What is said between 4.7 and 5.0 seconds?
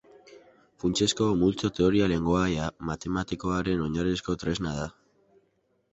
da.